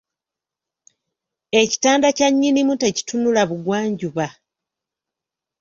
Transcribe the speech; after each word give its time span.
Ekitanda 1.61 2.09
kya 2.17 2.27
nnyinimu 2.31 2.73
tekitunula 2.81 3.41
bugwanjuba. 3.49 4.27